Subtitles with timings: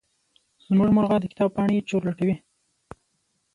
[0.65, 2.35] زمونږ مرغه د کتاب پاڼې چورلټوي.